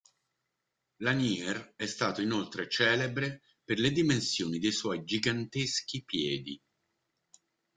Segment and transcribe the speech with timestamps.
[1.03, 6.59] Lanier è stato inoltre celebre per le dimensioni dei suoi giganteschi piedi.